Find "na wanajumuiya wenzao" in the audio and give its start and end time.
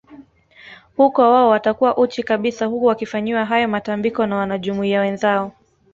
4.25-5.51